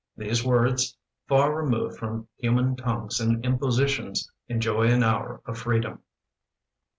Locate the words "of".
5.45-5.59